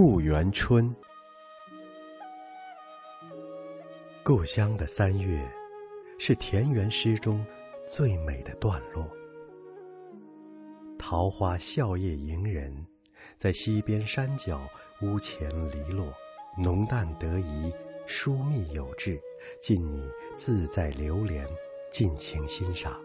[0.00, 0.94] 故园春，
[4.22, 5.44] 故乡的三月，
[6.20, 7.44] 是田园诗中
[7.88, 9.04] 最美的段落。
[10.96, 12.86] 桃花笑靥迎人，
[13.36, 14.68] 在溪边山脚
[15.02, 16.14] 屋前篱落，
[16.56, 17.72] 浓淡得宜，
[18.06, 19.20] 疏密有致，
[19.60, 21.44] 尽你自在流连，
[21.90, 22.96] 尽情欣赏。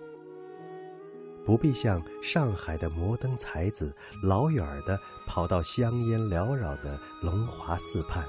[1.46, 8.26] 不必像上海的摩登才子，老远的跑到香烟缭绕的龙华寺畔，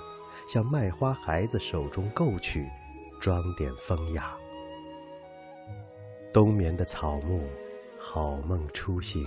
[0.48, 2.66] 向卖花孩子手中购取，
[3.20, 4.34] 装点风雅。
[6.32, 7.48] 冬眠的草木，
[7.96, 9.24] 好梦初醒，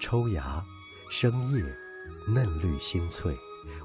[0.00, 0.60] 抽芽，
[1.08, 1.62] 生叶，
[2.26, 3.36] 嫩绿新翠，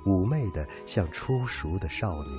[0.03, 2.31] 妩媚的像初熟的少女，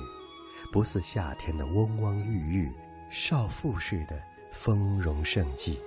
[0.73, 2.71] 不似夏天的嗡嗡郁郁，
[3.09, 5.79] 少妇似的丰容盛季。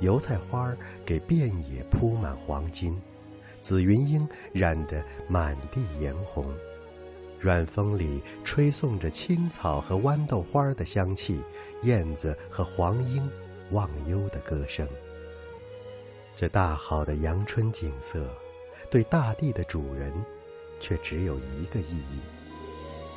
[0.00, 3.00] 油菜花给遍野铺满黄金，
[3.60, 6.46] 紫云英染得满地颜红，
[7.40, 11.42] 软风里吹送着青草和豌豆花的香气，
[11.82, 13.28] 燕子和黄莺
[13.70, 14.86] 忘忧的歌声。
[16.36, 18.28] 这大好的阳春景色，
[18.88, 20.12] 对大地的主人，
[20.78, 22.20] 却只有一个意义：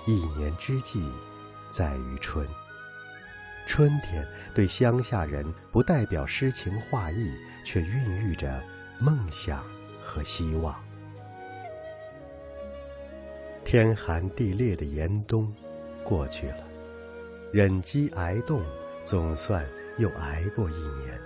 [0.08, 1.00] 一年之计，
[1.70, 2.48] 在于春。
[3.72, 7.32] 春天对乡下人不代表诗情画意，
[7.64, 8.62] 却孕育着
[9.00, 9.64] 梦想
[10.04, 10.78] 和希望。
[13.64, 15.50] 天寒地裂的严冬
[16.04, 16.68] 过去了，
[17.54, 18.62] 忍饥挨冻，
[19.06, 19.66] 总算
[19.98, 21.18] 又挨过一年。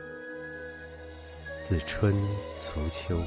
[1.60, 2.14] 自春
[2.60, 3.20] 卒秋，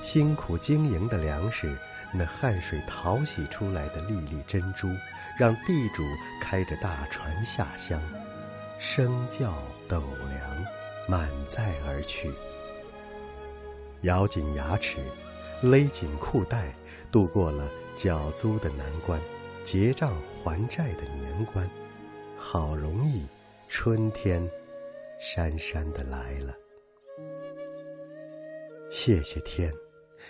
[0.00, 1.78] 辛苦经营的粮食，
[2.12, 4.88] 那汗水淘洗出来的粒粒珍珠，
[5.38, 6.02] 让地主
[6.40, 8.02] 开着大船下乡。
[8.84, 10.66] 声教斗粮，
[11.08, 12.32] 满载而去。
[14.00, 14.98] 咬紧牙齿，
[15.62, 16.74] 勒紧裤带，
[17.12, 19.20] 度过了缴租的难关，
[19.62, 20.12] 结账
[20.42, 21.70] 还债的年关。
[22.36, 23.24] 好容易，
[23.68, 24.50] 春天
[25.20, 26.52] 姗姗的来了。
[28.90, 29.72] 谢谢天，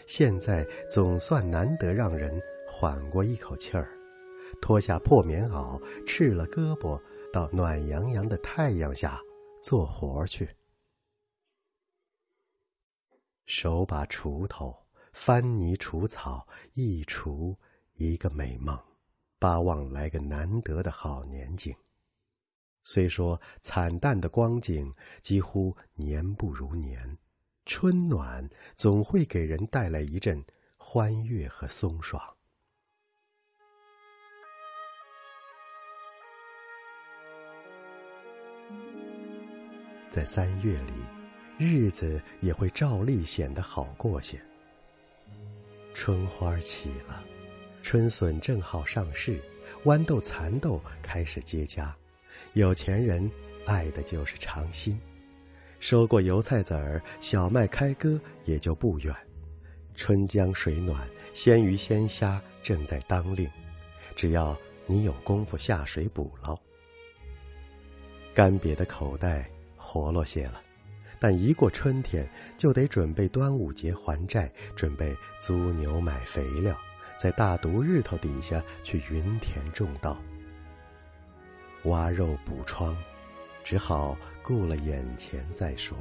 [0.07, 2.39] 现在总算难得让人
[2.69, 3.89] 缓过一口气儿。
[4.61, 7.01] 脱下破棉袄，赤了胳膊，
[7.33, 9.19] 到暖洋洋的太阳下
[9.63, 10.55] 做活去。
[13.47, 14.77] 手把锄头，
[15.13, 17.57] 翻泥除草，一锄
[17.95, 18.79] 一个美梦，
[19.39, 21.75] 巴望来个难得的好年景。
[22.85, 27.19] 虽说惨淡的光景几乎年不如年，
[27.65, 30.45] 春暖总会给人带来一阵
[30.77, 32.21] 欢悦和松爽。
[40.13, 40.93] 在三月里，
[41.57, 44.39] 日子也会照例显得好过些。
[45.95, 47.25] 春花起了，
[47.83, 49.41] 春笋正好上市，
[49.85, 51.91] 豌豆、蚕豆开始结荚。
[52.53, 53.31] 有钱人
[53.65, 55.01] 爱的就是尝新，
[55.81, 59.17] 收过油菜籽儿，小麦开割也就不远。
[59.95, 63.51] 春江水暖，鲜鱼鲜虾正在当令，
[64.15, 66.55] 只要你有功夫下水捕捞。
[68.35, 69.49] 干瘪的口袋。
[69.85, 70.63] 活络些了，
[71.19, 76.79] 但一过春天，就得准备端午节还债，准备租牛买肥料，
[77.19, 80.17] 在大毒日头底下去云田种稻。
[81.87, 82.97] 挖肉补疮，
[83.65, 85.99] 只好顾了眼前再说。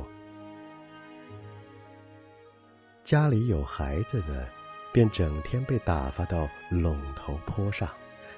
[3.04, 4.48] 家里有孩子的，
[4.94, 7.90] 便整天被打发到陇头坡上，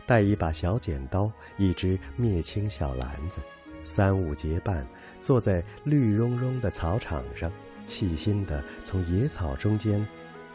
[0.05, 3.41] 带一把小剪刀，一只灭青小篮子。
[3.83, 4.87] 三五结伴，
[5.19, 7.51] 坐在绿茸茸的草场上，
[7.85, 10.05] 细心地从野草中间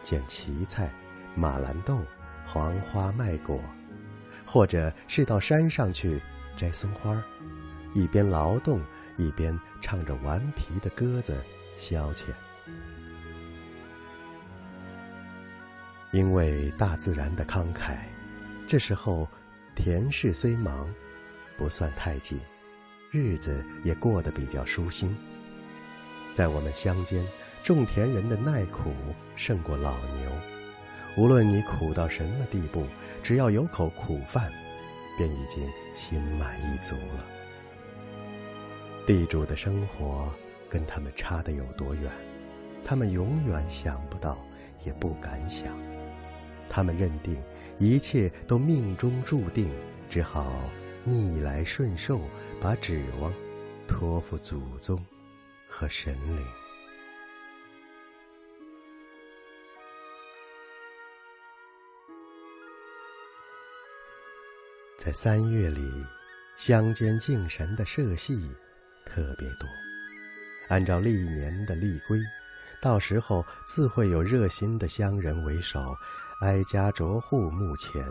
[0.00, 0.92] 捡荠菜、
[1.34, 2.00] 马兰豆、
[2.46, 3.60] 黄花麦果，
[4.46, 6.20] 或者是到山上去
[6.56, 7.22] 摘松花，
[7.94, 8.80] 一边劳动
[9.16, 11.36] 一边唱着顽皮的歌子
[11.76, 12.26] 消遣。
[16.12, 17.98] 因为大自然的慷慨，
[18.66, 19.28] 这时候
[19.74, 20.88] 田氏虽忙，
[21.54, 22.40] 不算太紧。
[23.10, 25.16] 日子也过得比较舒心。
[26.32, 27.24] 在我们乡间，
[27.62, 28.92] 种田人的耐苦
[29.34, 30.30] 胜过老牛。
[31.16, 32.86] 无论你苦到什么地步，
[33.22, 34.52] 只要有口苦饭，
[35.16, 37.26] 便已经心满意足了。
[39.06, 40.32] 地主的生活
[40.68, 42.12] 跟他们差得有多远，
[42.84, 44.38] 他们永远想不到，
[44.84, 45.76] 也不敢想。
[46.68, 47.42] 他们认定
[47.78, 49.72] 一切都命中注定，
[50.10, 50.52] 只好。
[51.08, 52.20] 逆来顺受，
[52.60, 53.32] 把指望
[53.86, 55.02] 托付祖宗
[55.68, 56.46] 和神灵。
[64.98, 65.80] 在三月里，
[66.56, 68.36] 乡间敬神的社戏
[69.06, 69.66] 特别多。
[70.68, 72.18] 按照历年的例规，
[72.82, 75.96] 到时候自会有热心的乡人为首，
[76.42, 78.04] 挨家着户墓前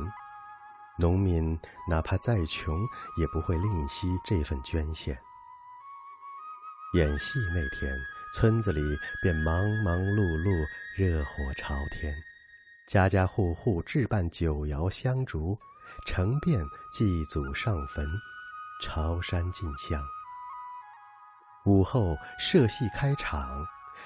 [1.00, 1.58] 农民
[1.90, 2.76] 哪怕再穷，
[3.18, 5.18] 也不会吝惜这份捐献。
[6.94, 7.96] 演戏那天，
[8.34, 8.82] 村子里
[9.22, 10.66] 便忙忙碌碌，
[10.96, 12.16] 热火朝天，
[12.88, 15.58] 家家户户置办酒肴香烛，
[16.06, 18.10] 成遍祭祖上坟，
[18.82, 20.02] 朝山进香。
[21.66, 23.66] 午后社戏开场，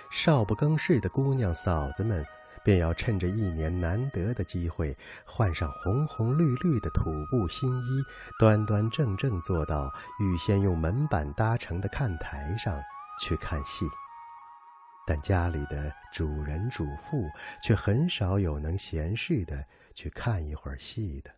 [0.10, 2.26] 少不更事的姑娘嫂子们，
[2.64, 8.04] 便要趁着一年难得的机会，换上红红绿绿的土布新衣，
[8.40, 12.82] 端端正正坐到预先用门板搭成的看台上
[13.22, 13.86] 去看戏。
[15.08, 17.28] 但家里的主人主妇
[17.64, 19.66] 却很少有能闲适的
[19.96, 21.32] 去看一会儿戏的，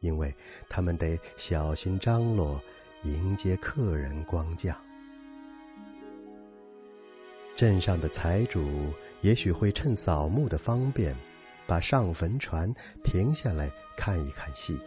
[0.00, 0.34] 因为
[0.68, 2.62] 他们得小心张罗，
[3.04, 4.78] 迎接客人光降。
[7.58, 8.70] 镇上的财主
[9.20, 11.12] 也许会趁扫墓的方便，
[11.66, 12.72] 把上坟船
[13.02, 14.78] 停下来看一看戏。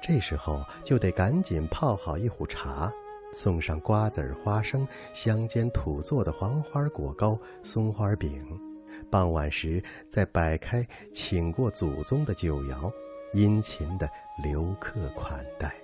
[0.00, 2.90] 这时候就得赶紧泡好一壶茶，
[3.34, 8.58] 送上瓜子儿、花生、乡间土做的黄花果糕、松花饼。
[9.10, 10.82] 傍晚时再摆开
[11.12, 12.90] 请过祖宗的酒肴，
[13.34, 14.08] 殷勤的
[14.42, 15.76] 留客款待。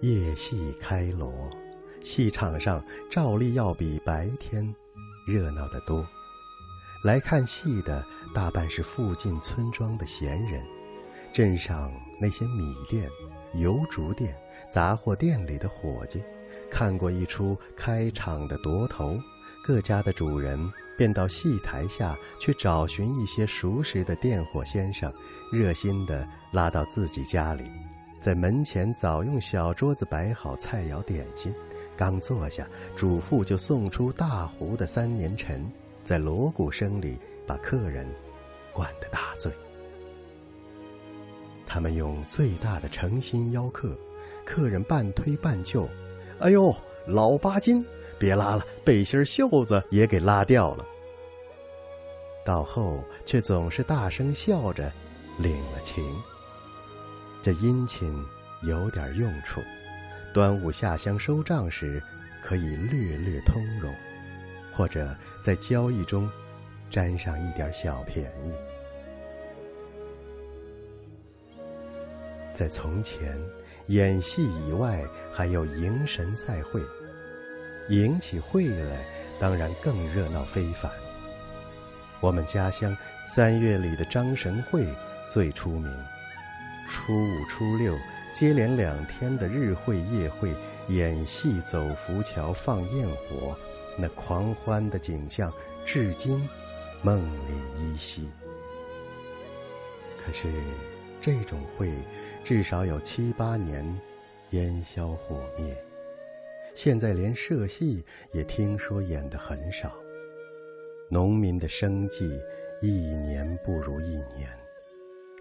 [0.00, 1.48] 夜戏开锣。
[2.04, 4.72] 戏场上照例要比白天
[5.26, 6.06] 热闹得多。
[7.02, 8.04] 来看戏的
[8.34, 10.62] 大半是附近村庄的闲人，
[11.32, 11.90] 镇上
[12.20, 13.08] 那些米店、
[13.54, 14.36] 油烛店、
[14.70, 16.22] 杂货店里的伙计，
[16.70, 19.18] 看过一出开场的夺头，
[19.64, 25.10] 各家的主人便到戏台下去找寻一些熟识的店伙先生，
[25.50, 27.64] 热心地拉到自己家里，
[28.20, 31.54] 在门前早用小桌子摆好菜肴点心。
[31.96, 35.70] 刚坐下，主妇就送出大壶的三年陈，
[36.02, 38.06] 在锣鼓声里把客人
[38.72, 39.52] 灌得大醉。
[41.66, 43.96] 他们用最大的诚心邀客，
[44.44, 45.88] 客人半推半就
[46.38, 46.74] ：“哎呦，
[47.06, 47.84] 老八斤，
[48.18, 50.86] 别拉了，背心袖子也给拉掉了。”
[52.44, 54.92] 到后却总是大声笑着
[55.38, 56.04] 领了情。
[57.40, 58.14] 这殷勤
[58.62, 59.60] 有点用处。
[60.34, 62.02] 端午下乡收账时，
[62.42, 63.94] 可以略略通融，
[64.72, 66.28] 或者在交易中
[66.90, 68.52] 沾上一点小便宜。
[72.52, 73.40] 在从前，
[73.86, 76.82] 演戏以外还有迎神赛会，
[77.88, 79.04] 迎起会来，
[79.38, 80.90] 当然更热闹非凡。
[82.18, 84.84] 我们家乡三月里的张神会
[85.28, 85.96] 最出名，
[86.88, 87.98] 初五、初六。
[88.32, 90.52] 接连两天的日会夜会
[90.88, 93.56] 演戏走浮桥放焰火，
[93.96, 95.52] 那狂欢的景象
[95.84, 96.44] 至今
[97.00, 98.28] 梦里依稀。
[100.18, 100.48] 可是
[101.20, 101.92] 这种会
[102.42, 103.86] 至少有七八年
[104.50, 105.80] 烟消火灭，
[106.74, 109.96] 现在连社戏也听说演得很少，
[111.08, 112.36] 农民的生计
[112.82, 114.50] 一年不如一年，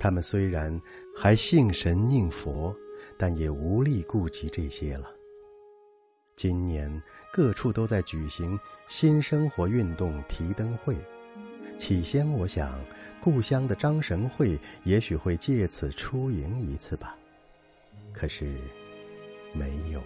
[0.03, 0.81] 他们虽然
[1.15, 2.75] 还信神念佛。
[3.17, 5.12] 但也无力顾及这些了。
[6.36, 8.57] 今年各处都在举行
[8.88, 10.95] 新生活运动提灯会，
[11.77, 12.79] 起先我想，
[13.19, 17.17] 故乡的张神会也许会借此出迎一次吧。
[18.13, 18.57] 可是，
[19.53, 20.01] 没有。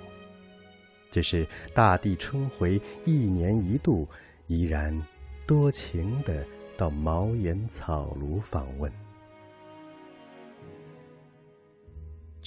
[1.12, 4.08] 只是大地春回，一年一度，
[4.48, 5.00] 依然
[5.46, 8.92] 多情的到茅檐草庐访问。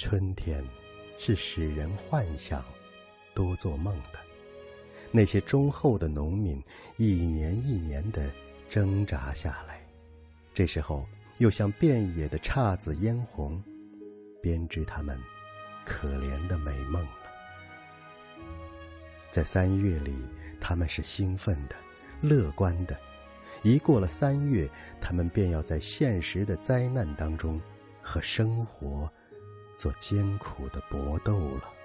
[0.02, 0.64] 春天，
[1.18, 2.64] 是使人幻想、
[3.34, 4.18] 多做梦的。
[5.10, 6.58] 那些忠厚的农民，
[6.96, 8.32] 一年一年的
[8.66, 9.86] 挣扎下来，
[10.54, 13.62] 这时候又像遍野的姹紫嫣红，
[14.40, 15.20] 编织他们
[15.84, 17.12] 可怜的美梦了。
[19.30, 20.14] 在三月里，
[20.58, 21.76] 他们是兴奋的、
[22.22, 22.96] 乐观的；
[23.62, 24.66] 一过了三月，
[24.98, 27.60] 他们便要在现实的灾难当中
[28.00, 29.12] 和生活。
[29.80, 31.79] 做艰苦的搏斗了。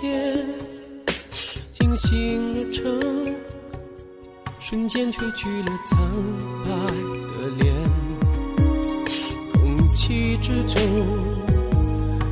[0.00, 0.36] 天，
[1.72, 3.34] 惊醒了城，
[4.58, 5.98] 瞬间褪去了苍
[6.64, 6.68] 白
[7.32, 7.74] 的脸。
[9.54, 10.82] 空气之中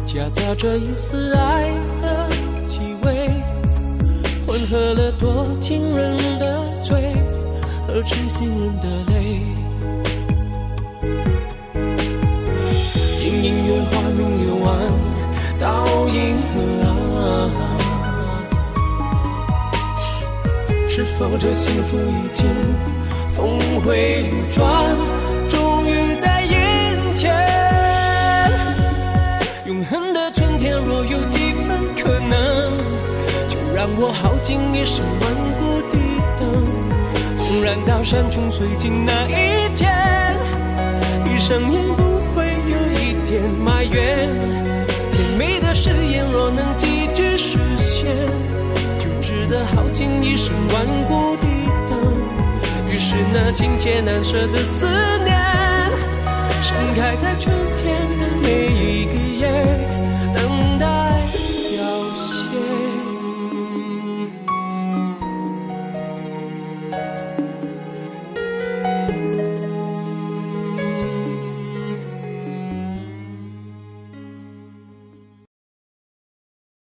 [0.04, 2.28] 夹杂着一丝爱的
[2.66, 3.30] 气味，
[4.46, 7.14] 混合了多情人的醉
[7.86, 9.40] 和痴心人的泪。
[21.18, 22.44] 否这幸福已经
[23.34, 24.66] 峰回路转，
[25.48, 27.32] 终于在眼前？
[29.64, 32.76] 永恒的春天若有几分可能，
[33.48, 35.98] 就让我耗尽一生顽固的
[36.36, 36.48] 等，
[37.36, 40.36] 纵然到山穷水尽那一天，
[41.24, 42.02] 闭上眼不
[42.34, 44.28] 会有一点埋怨。
[45.12, 46.76] 甜蜜的誓言若能
[50.24, 51.46] 一生万古的
[51.86, 52.00] 等。
[52.90, 54.86] 于是那情切难舍的思
[55.22, 55.38] 念，
[56.62, 59.23] 盛开在春天的每一个。